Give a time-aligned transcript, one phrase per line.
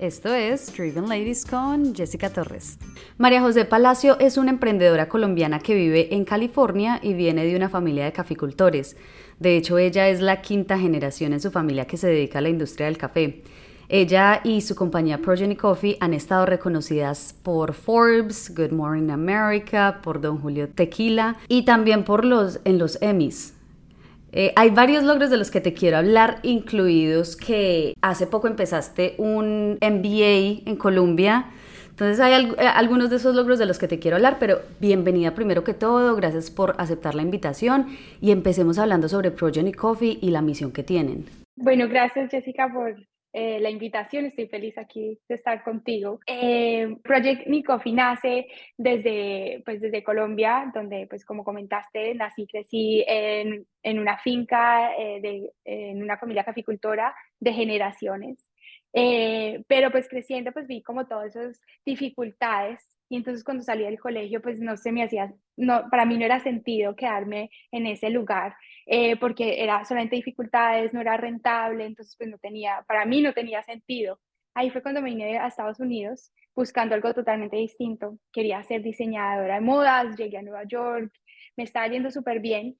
[0.00, 2.78] Esto es Driven Ladies con Jessica Torres.
[3.18, 7.68] María José Palacio es una emprendedora colombiana que vive en California y viene de una
[7.68, 8.96] familia de caficultores.
[9.38, 12.48] De hecho, ella es la quinta generación en su familia que se dedica a la
[12.48, 13.42] industria del café.
[13.90, 20.22] Ella y su compañía Progeny Coffee han estado reconocidas por Forbes, Good Morning America, por
[20.22, 23.52] Don Julio Tequila y también por los en los Emmys.
[24.32, 29.14] Eh, hay varios logros de los que te quiero hablar, incluidos que hace poco empezaste
[29.18, 31.46] un MBA en Colombia.
[31.90, 35.34] Entonces hay eh, algunos de esos logros de los que te quiero hablar, pero bienvenida
[35.34, 37.88] primero que todo, gracias por aceptar la invitación
[38.20, 41.26] y empecemos hablando sobre Progeny Coffee y la misión que tienen.
[41.56, 42.94] Bueno, gracias Jessica por
[43.32, 44.26] eh, la invitación.
[44.26, 46.20] Estoy feliz aquí de estar contigo.
[46.26, 53.66] Eh, Project Nicofi nace desde, pues, desde Colombia, donde, pues, como comentaste, nací, crecí en,
[53.82, 58.49] en una finca, eh, de, en una familia caficultora de generaciones.
[58.92, 64.40] Pero pues creciendo, pues vi como todas esas dificultades y entonces cuando salí del colegio,
[64.40, 68.54] pues no se me hacía, no, para mí no era sentido quedarme en ese lugar,
[68.86, 73.32] eh, porque era solamente dificultades, no era rentable, entonces pues no tenía, para mí no
[73.32, 74.20] tenía sentido.
[74.54, 78.18] Ahí fue cuando me vine a Estados Unidos buscando algo totalmente distinto.
[78.32, 81.12] Quería ser diseñadora de modas, llegué a Nueva York,
[81.56, 82.78] me estaba yendo súper bien,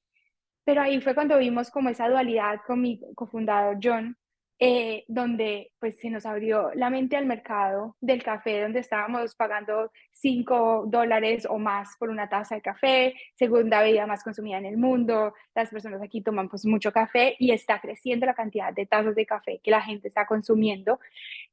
[0.65, 4.17] pero ahí fue cuando vimos como esa dualidad con mi cofundador John,
[4.63, 9.91] eh, donde pues se nos abrió la mente al mercado del café, donde estábamos pagando
[10.13, 14.77] 5 dólares o más por una taza de café, segunda bebida más consumida en el
[14.77, 19.15] mundo, las personas aquí toman pues mucho café y está creciendo la cantidad de tazas
[19.15, 21.01] de café que la gente está consumiendo.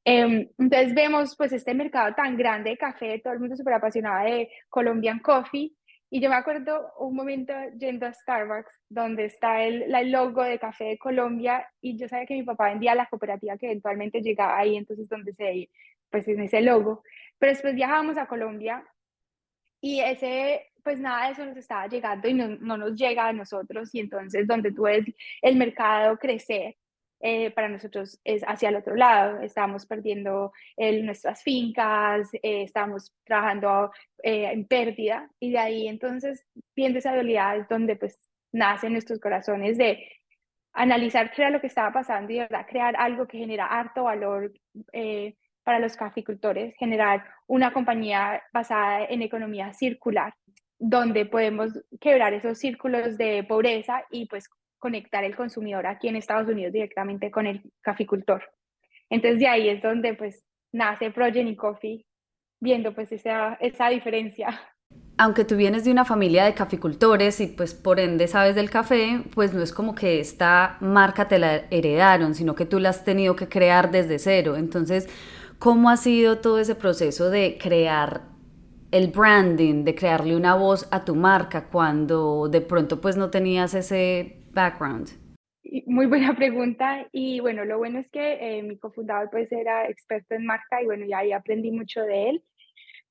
[0.04, 4.26] Em, entonces vemos pues este mercado tan grande de café, todo el mundo súper apasionado
[4.26, 5.77] de Colombian Coffee
[6.10, 10.58] y yo me acuerdo un momento yendo a Starbucks donde está el, el, logo de
[10.58, 14.58] Café de Colombia y yo sabía que mi papá vendía la cooperativa que eventualmente llegaba
[14.58, 15.70] ahí, entonces donde se,
[16.10, 17.04] pues en ese logo.
[17.38, 18.86] Pero después viajábamos a Colombia
[19.82, 23.34] y ese, pues nada de eso nos estaba llegando y no, no nos llega a
[23.34, 25.06] nosotros y entonces donde tú ves
[25.42, 26.76] el mercado crecer
[27.20, 29.42] eh, para nosotros es hacia el otro lado.
[29.42, 32.70] Estamos perdiendo nuestras fincas, eh,
[33.24, 33.92] trabajando
[34.24, 36.46] eh, en pérdida y de ahí entonces
[36.76, 40.08] viendo esa dualidad es donde pues nacen nuestros corazones de
[40.74, 44.04] analizar qué era lo que estaba pasando y de verdad crear algo que genera harto
[44.04, 44.52] valor
[45.64, 50.34] para los caficultores, generar una compañía basada en economía circular
[50.80, 54.50] donde podemos quebrar esos círculos de pobreza y pues
[54.80, 58.44] conectar el consumidor aquí en Estados Unidos directamente con el caficultor.
[59.10, 62.06] Entonces de ahí es donde pues nace Progeny Coffee,
[62.60, 64.60] viendo pues esa, esa diferencia.
[65.18, 69.24] Aunque tú vienes de una familia de caficultores y pues por ende sabes del café,
[69.34, 73.04] pues no es como que esta marca te la heredaron, sino que tú la has
[73.04, 74.56] tenido que crear desde cero.
[74.56, 75.10] Entonces,
[75.58, 78.38] ¿cómo ha sido todo ese proceso de crear
[78.92, 83.74] el branding, de crearle una voz a tu marca cuando de pronto pues no tenías
[83.74, 85.12] ese background?
[85.86, 90.34] Muy buena pregunta y bueno, lo bueno es que eh, mi cofundador pues era experto
[90.34, 92.44] en marca y bueno, ya ahí aprendí mucho de él.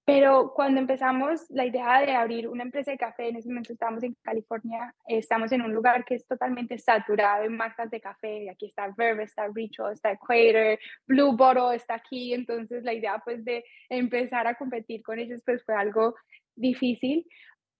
[0.04, 4.04] Pero cuando empezamos la idea de abrir una empresa de café, en ese momento estábamos
[4.04, 8.48] en California, estamos en un lugar que es totalmente saturado en marcas de café.
[8.50, 12.34] Aquí está Verve, está Ritual, está Equator, Blue Bottle está aquí.
[12.34, 16.14] Entonces la idea pues de empezar a competir con ellos pues fue algo
[16.56, 17.26] difícil.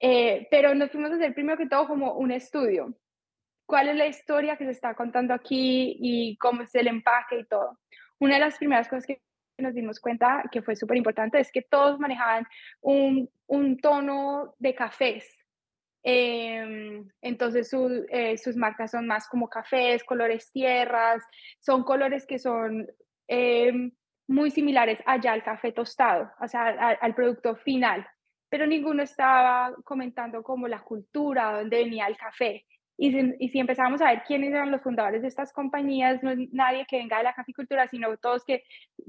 [0.01, 2.95] Eh, pero nos fuimos a hacer primero que todo como un estudio
[3.67, 7.45] cuál es la historia que se está contando aquí y cómo es el empaque y
[7.45, 7.79] todo.
[8.19, 9.21] Una de las primeras cosas que
[9.59, 12.47] nos dimos cuenta que fue súper importante es que todos manejaban
[12.81, 15.37] un, un tono de cafés.
[16.03, 17.69] Em, entonces
[18.11, 21.25] eh, sus marcas son más como cafés, colores tierras,
[21.59, 22.87] son colores que son
[23.27, 23.91] em,
[24.29, 26.69] muy similares allá al café tostado, o sea,
[27.01, 28.07] al producto final,
[28.49, 32.65] pero ninguno estaba comentando como la cultura, dónde venía el café.
[32.99, 33.13] Y
[33.51, 36.97] si, empezamos a ver quiénes eran los fundadores de estas compañías, no es nadie que
[36.97, 38.63] venga de la caficultura, sino todos que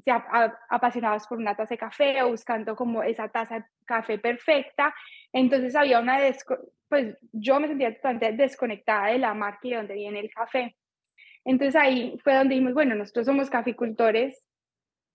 [0.04, 4.94] se apasionados por una taza de café o buscando como esa taza de café perfecta.
[5.32, 6.20] Entonces había una,
[6.90, 10.76] pues yo me sentía totalmente desconectada de la marca y de dónde viene el café.
[11.46, 14.46] Entonces ahí fue donde dijimos, bueno, nosotros somos caficultores,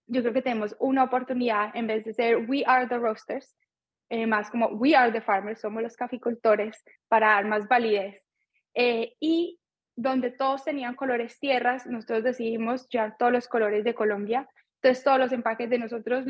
[0.06, 3.54] yo creo que tenemos una oportunidad en vez de ser we are the roasters,
[4.08, 8.22] eh, más como we are the farmers, somos los caficultores para dar más validez
[8.74, 9.58] eh, y
[9.96, 14.48] donde todos tenían colores tierras, nosotros decidimos llevar todos los colores de Colombia.
[14.82, 16.24] Entonces, todos los empaques de nosotros,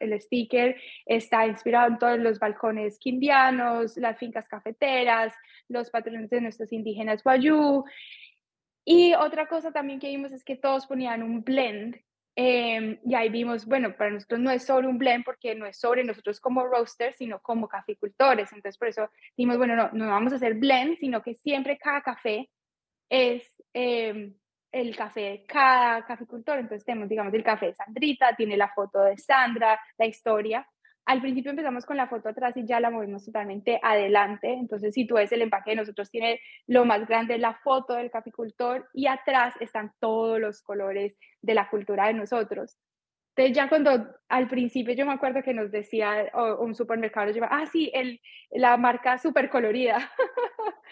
[0.00, 5.34] el sticker está inspirado en todos los balcones quimbianos, las fincas cafeteras,
[5.68, 7.84] los patrones de nuestros indígenas guayú.
[8.86, 11.96] Y otra cosa también que vimos es que todos ponían un blend
[12.36, 15.78] Em, y ahí vimos, bueno, para nosotros no es sobre un blend porque no es
[15.78, 18.52] sobre nosotros como roasters, sino como caficultores.
[18.52, 22.02] Entonces, por eso dijimos, bueno, no, no vamos a hacer blend, sino que siempre cada
[22.02, 22.50] café
[23.08, 24.34] es em,
[24.72, 26.58] el café de cada caficultor.
[26.58, 30.68] Entonces, tenemos, digamos, el café de Sandrita, tiene la foto de Sandra, la historia.
[31.06, 34.52] Al principio empezamos con la foto atrás y ya la movimos totalmente adelante.
[34.52, 38.10] Entonces, si tú ves el empaque de nosotros, tiene lo más grande la foto del
[38.10, 42.78] caficultor y atrás están todos los colores de la cultura de nosotros.
[43.36, 46.30] Entonces, ya cuando al principio yo me acuerdo que nos decía
[46.60, 48.20] un supermercado, yo, ah, sí, el,
[48.50, 49.98] la marca súper colorida.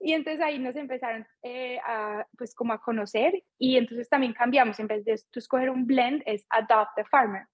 [0.00, 4.78] y entonces ahí nos empezaron eh, a, pues como a conocer y entonces también cambiamos,
[4.80, 7.46] en vez de escoger un blend, es Adopt the Farmer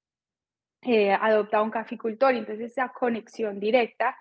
[0.85, 4.17] eh, adopta un caficultor, entonces esa conexión directa.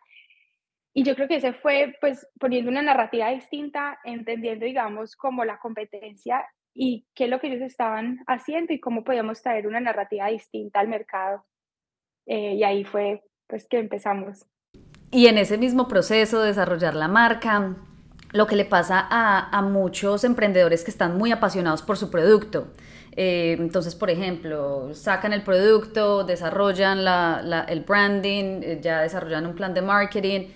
[0.93, 5.57] Y yo creo que ese fue pues poniendo una narrativa distinta, entendiendo, digamos, como la
[5.57, 10.27] competencia y qué es lo que ellos estaban haciendo y cómo podíamos traer una narrativa
[10.27, 11.45] distinta al mercado.
[12.25, 14.45] Eh, y ahí fue pues que empezamos.
[15.11, 17.75] Y en ese mismo proceso de desarrollar la marca,
[18.33, 22.67] lo que le pasa a, a muchos emprendedores que están muy apasionados por su producto
[23.15, 29.55] eh, entonces, por ejemplo, sacan el producto, desarrollan la, el branding, eh, ya desarrollan un
[29.55, 30.47] plan de marketing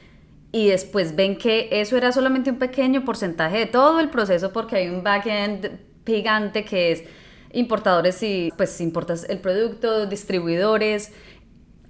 [0.52, 4.78] y después ven que eso era solamente un pequeño porcentaje de todo el proceso porque
[4.78, 7.04] hay un backend gigante que es
[7.52, 11.14] importadores y pues importas el producto, distribuidores,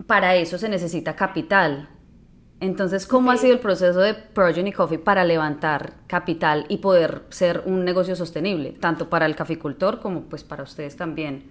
[0.05, 1.89] para eso se necesita capital.
[2.59, 7.61] Entonces, ¿cómo ha sido el proceso de Progeny Coffee para levantar capital y poder ser
[7.65, 11.43] un negocio sostenible, tanto para el caficultor como pues para ustedes también?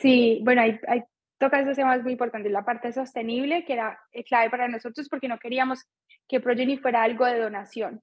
[0.00, 1.02] Sí, bueno, hay, hay
[1.38, 2.52] toca esos temas muy importantes.
[2.52, 5.84] La parte sostenible, que era clave para nosotros porque no queríamos
[6.28, 8.00] que Progeny fuera algo de donación,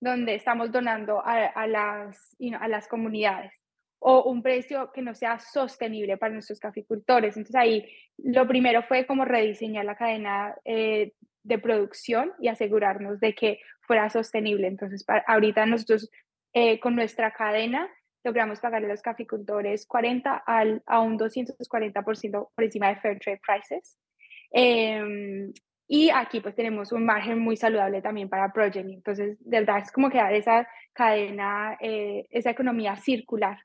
[0.00, 3.52] donde estamos donando a, las, a las comunidades
[4.06, 7.36] o un precio que no sea sostenible para nuestros caficultores.
[7.36, 7.88] Entonces ahí
[8.18, 11.12] lo primero fue como rediseñar la cadena eh,
[11.44, 14.66] de producción y asegurarnos de que fuera sostenible.
[14.66, 16.10] Entonces, ahorita nosotros
[16.52, 17.88] eh, con nuestra cadena
[18.24, 23.40] logramos pagarle a los caficultores 40 al, a un 240% por encima de Fair Trade
[23.46, 23.98] Prices.
[24.50, 25.52] Em,
[25.86, 28.94] y aquí pues tenemos un margen muy saludable también para Progeny.
[28.94, 33.58] Entonces, de verdad es como crear esa cadena, eh, esa economía circular.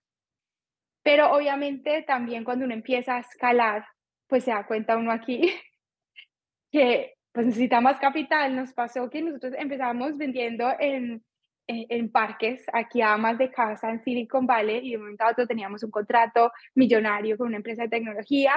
[1.04, 3.86] Pero obviamente también cuando uno empieza a escalar,
[4.28, 5.42] pues se da cuenta uno aquí
[6.72, 8.56] que pues necesita más capital.
[8.56, 11.24] Nos pasó que nosotros empezamos vendiendo en,
[11.68, 15.46] en, parques, aquí a más de casa en Silicon Valley, y de momento a otro
[15.46, 18.54] teníamos un contrato millonario con una empresa de tecnología,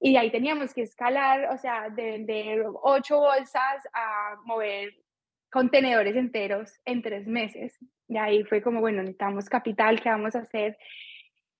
[0.00, 4.94] y de ahí teníamos que escalar, o sea, de vender ocho bolsas a mover
[5.50, 7.78] contenedores enteros en tres meses.
[8.08, 10.76] Y ahí fue como, bueno, necesitamos capital, ¿qué vamos a hacer?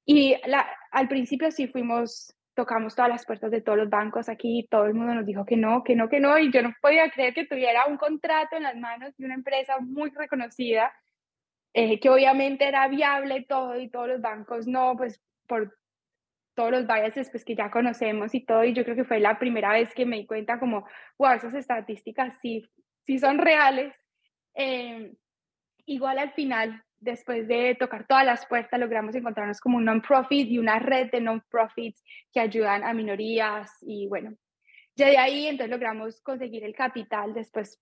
[0.04, 4.66] Y la, al principio sí fuimos tocamos todas las puertas de todos los bancos aquí,
[4.70, 7.10] todo el mundo nos dijo que no, que no, que no, y yo no podía
[7.10, 10.92] creer que tuviera un contrato en las manos de una empresa muy reconocida,
[11.72, 15.76] eh, que obviamente era viable todo, y todos los bancos no, pues por
[16.54, 19.38] todos los biases pues, que ya conocemos y todo, y yo creo que fue la
[19.38, 20.86] primera vez que me di cuenta como,
[21.18, 22.64] wow, esas estadísticas sí,
[23.04, 23.92] sí son reales.
[24.54, 25.12] Eh,
[25.86, 30.58] igual al final después de tocar todas las puertas, logramos encontrarnos como un non-profit y
[30.58, 32.02] una red de non-profits
[32.32, 34.34] que ayudan a minorías y bueno,
[34.96, 37.78] ya de ahí entonces logramos conseguir el capital después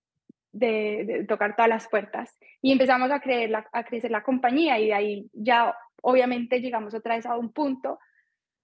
[0.51, 4.93] de, tocar todas las puertas y empezamos a, creer a crecer la compañía y de
[4.93, 7.99] ahí ya obviamente llegamos otra vez a un punto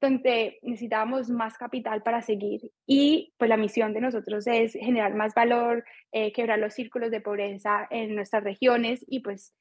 [0.01, 5.34] donde necesitábamos más capital para seguir y pues la misión de nosotros es generar más
[5.34, 9.56] valor, eh, quebrar los círculos de pobreza en nuestras regiones y pues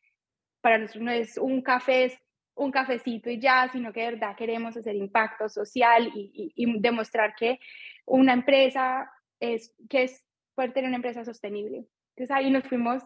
[0.60, 2.18] para nosotros no es un café,
[2.54, 7.60] un cafecito y ya, sino que de verdad queremos hacer impacto social y, demostrar que
[8.06, 9.10] una empresa
[9.40, 11.84] es, que es poder tener una empresa sostenible.
[12.16, 13.02] Entonces ahí nos fuimos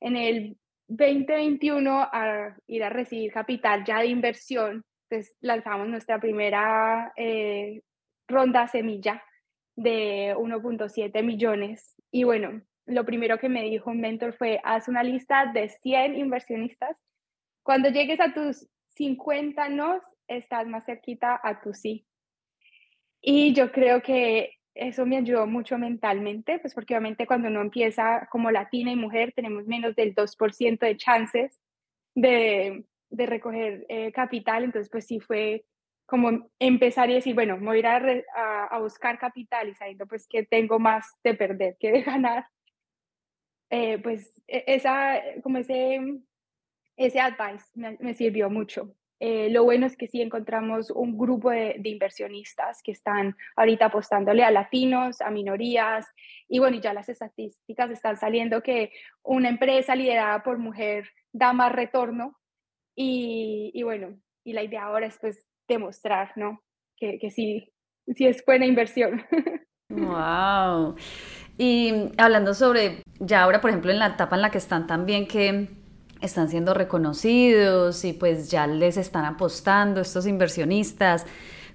[0.00, 0.56] en el
[0.88, 4.84] 2021 a ir a recibir capital ya de inversión.
[5.08, 7.82] Entonces lanzamos nuestra primera eh,
[8.26, 9.22] ronda semilla
[9.76, 11.94] de 1.7 millones.
[12.10, 16.16] Y bueno, lo primero que me dijo un mentor fue, haz una lista de 100
[16.16, 16.96] inversionistas.
[17.62, 22.06] Cuando llegues a tus 50 no, estás más cerquita a tu sí.
[23.20, 28.28] Y yo creo que eso me ayudó mucho mentalmente, pues porque obviamente cuando uno empieza
[28.30, 31.60] como latina y mujer tenemos menos del 2% de chances
[32.14, 35.64] de, de recoger eh, capital, entonces pues sí fue
[36.06, 40.26] como empezar y decir, bueno, voy a ir a, a, buscar capital y sabiendo pues
[40.26, 42.46] que tengo más de perder que de ganar.
[43.70, 46.00] Eh, pues e, esa, como ese,
[46.96, 48.94] ese advice me, me, sirvió mucho.
[49.20, 54.42] Eh, lo bueno es que sí encontramos un grupo de, inversionistas que están ahorita apostándole
[54.42, 56.06] a latinos, a minorías,
[56.48, 61.70] y bueno, ya las estadísticas están saliendo que una empresa liderada por mujer da más
[61.70, 62.38] retorno,
[62.96, 66.62] y, y bueno, y la idea ahora es pues demostrar, ¿no?
[66.96, 67.72] Que, que sí,
[68.16, 69.22] sí es buena inversión.
[69.90, 70.96] ¡Wow!
[71.58, 75.28] Y hablando sobre, ya ahora, por ejemplo, en la etapa en la que están también,
[75.28, 75.68] que
[76.20, 81.26] están siendo reconocidos y pues ya les están apostando estos inversionistas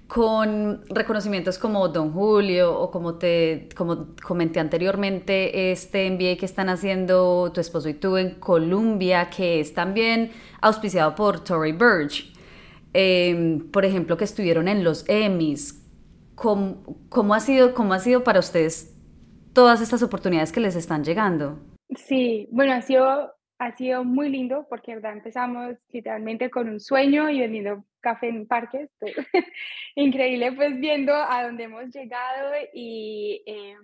[0.06, 6.68] con reconocimientos como Don Julio o como te como comenté anteriormente este MBA que están
[6.68, 12.32] haciendo tu esposo y tú en Colombia que es también auspiciado por Tory Burch.
[12.92, 15.82] Em, por ejemplo que estuvieron en los Emmys.
[16.34, 18.95] ¿Cómo, ¿Cómo, ha sido, ¿Cómo ha sido para ustedes
[19.56, 21.58] todas estas oportunidades que les están llegando?
[21.96, 27.30] Sí, bueno, ha sido ha sido muy lindo porque verdad empezamos literalmente con un sueño
[27.30, 28.90] y vendiendo café en parques.
[29.94, 33.76] Increíble pues viendo a dónde hemos llegado y eh,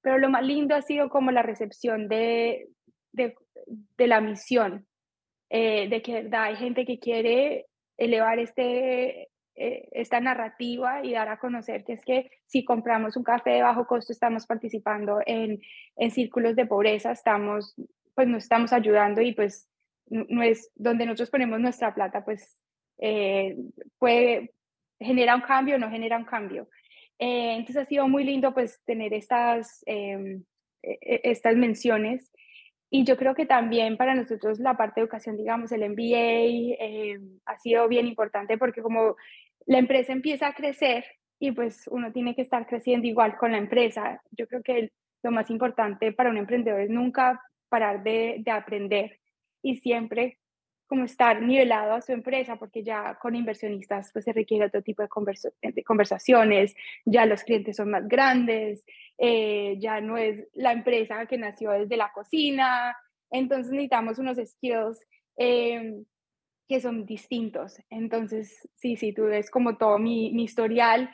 [0.00, 2.68] pero lo más lindo ha sido como la recepción de,
[3.12, 3.36] de,
[3.96, 4.88] de la misión,
[5.50, 11.28] eh, de que verdad hay gente que quiere elevar este, eh, esta narrativa y dar
[11.28, 15.60] a conocer que es que si compramos un café de bajo costo estamos participando en,
[15.96, 17.74] en círculos de pobreza, estamos
[18.14, 19.68] pues nos estamos ayudando y pues
[20.06, 22.60] no es donde nosotros ponemos nuestra plata, pues
[22.98, 23.56] eh,
[23.98, 24.52] puede,
[25.00, 26.68] genera un cambio o no genera un cambio.
[27.18, 30.44] Eh, entonces ha sido muy lindo pues tener estas, em,
[30.82, 32.30] e, e, estas menciones
[32.94, 37.40] y yo creo que también para nosotros la parte de educación, digamos, el MBA em,
[37.46, 39.16] ha sido bien importante porque como
[39.64, 41.02] la empresa empieza a crecer
[41.38, 45.30] y pues uno tiene que estar creciendo igual con la empresa, yo creo que lo
[45.30, 49.18] más importante para un emprendedor es nunca parar de, aprender
[49.62, 50.36] y siempre
[50.92, 55.00] como estar nivelado a su empresa, porque ya con inversionistas pues se requiere otro tipo
[55.00, 55.08] de,
[55.86, 56.74] conversaciones,
[57.06, 58.84] ya los clientes son más grandes,
[59.16, 62.94] eh, ya no es la empresa que nació desde la cocina,
[63.30, 65.00] entonces necesitamos unos skills
[65.38, 66.04] em,
[66.68, 67.80] que son distintos.
[67.88, 71.08] Entonces, sí, sí, tú ves como todo mi, mi historial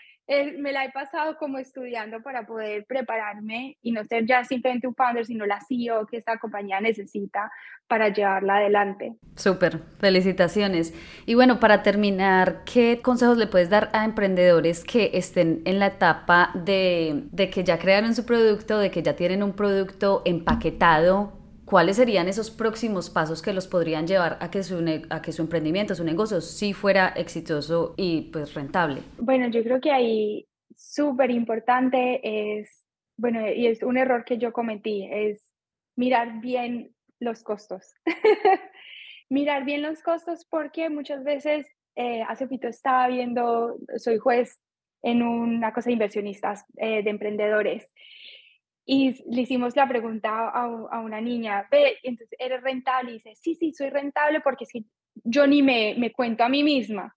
[0.58, 4.94] me la he pasado como estudiando para poder prepararme y no ser ya simplemente un
[4.94, 7.50] founder, sino la CEO que esta compañía necesita
[7.87, 9.14] para llevarla adelante.
[9.37, 10.92] Súper, felicitaciones.
[11.25, 15.87] Y bueno, para terminar, ¿qué consejos le puedes dar a emprendedores que estén en la
[15.87, 21.38] etapa de, de que ya crearon su producto, de que ya tienen un producto empaquetado
[21.69, 25.43] ¿cuáles serían esos próximos pasos que los podrían llevar a que su, a que su
[25.43, 29.03] emprendimiento, su negocio sí fuera exitoso y pues rentable?
[29.19, 34.53] Bueno, yo creo que ahí súper importante es, bueno, y es un error que yo
[34.53, 35.45] cometí, es
[35.95, 37.93] mirar bien los costos.
[39.29, 44.59] mirar bien los costos porque muchas veces, eh, hace poquito estaba viendo, soy juez
[45.03, 47.93] en una cosa de inversionistas, eh, de emprendedores,
[48.90, 53.11] y le hicimos la pregunta a, a, una niña, ve, entonces, ¿eres rentable?
[53.11, 54.88] Y dice, sí, sí, soy rentable porque si
[55.25, 57.14] yo ni me, me cuento a mí misma.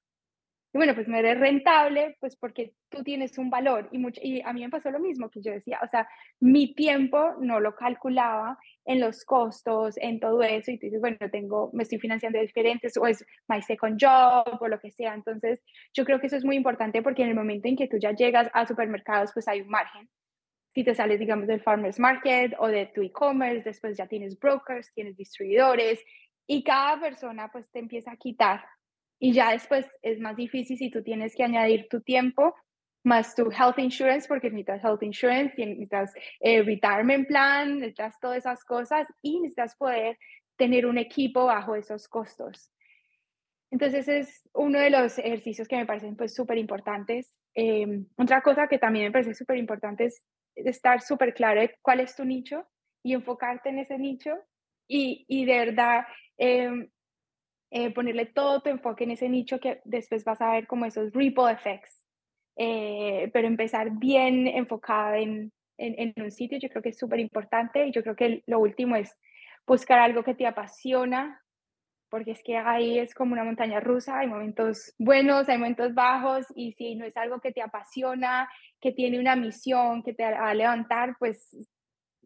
[0.74, 3.88] Y bueno, pues no eres rentable, pues porque tú tienes un valor.
[3.94, 6.10] Y, mucho, y a mí me pasó lo mismo que yo decía, o sea,
[6.42, 10.72] mi tiempo no lo calculaba en los costos, en todo eso.
[10.72, 14.68] Y tú dices, bueno, tengo, me estoy financiando diferentes, o es my second job, o
[14.68, 15.14] lo que sea.
[15.14, 15.62] Entonces,
[15.94, 18.12] yo creo que eso es muy importante porque en el momento en que tú ya
[18.12, 20.10] llegas a supermercados, pues hay un margen
[20.74, 24.94] si te sales, digamos, del farmers market o de tu e-commerce, después ya tienes brokers,
[24.94, 26.04] tienes distribuidores
[26.48, 28.64] y cada persona pues te empieza a quitar.
[29.20, 32.56] Y ya después es más difícil si tú tienes que añadir tu tiempo
[33.04, 38.64] más tu health insurance, porque necesitas health insurance, necesitas eh, retirement plan, necesitas todas esas
[38.64, 40.18] cosas y necesitas poder
[40.56, 42.72] tener un equipo bajo esos costos.
[43.72, 47.34] Entonces es uno de los ejercicios que me parecen pues súper importantes.
[47.54, 50.24] Em, otra cosa que también me parece súper importante es
[50.56, 52.66] estar súper claro de cuál es tu nicho
[53.04, 54.36] y enfocarte en ese nicho
[54.88, 56.06] y, y de verdad
[56.38, 56.90] em,
[57.72, 61.14] eh, ponerle todo tu enfoque en ese nicho que después vas a ver como esos
[61.14, 62.06] ripple effects.
[62.58, 67.20] Eh, pero empezar bien enfocada en, en, en, un sitio yo creo que es súper
[67.20, 69.18] importante y yo creo que lo último es
[69.66, 71.41] buscar algo que te apasiona
[72.12, 76.46] porque es que ahí es como una montaña rusa, hay momentos buenos, hay momentos bajos,
[76.56, 78.50] y si no es algo que te apasiona,
[78.82, 81.56] que tiene una misión, que te va a levantar, pues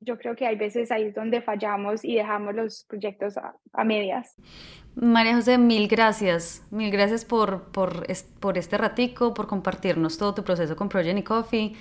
[0.02, 4.36] yo creo que hay veces ahí es donde fallamos y dejamos los proyectos a, medias.
[4.96, 8.08] María José, mil gracias, mil gracias por, por,
[8.40, 11.74] por este ratico, por compartirnos todo tu proceso con Project Coffee.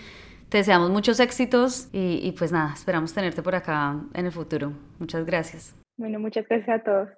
[0.50, 4.72] Te deseamos muchos éxitos y, y pues nada, esperamos tenerte por acá en el futuro.
[4.98, 5.74] Muchas gracias.
[5.96, 7.08] Bueno, muchas gracias a todos.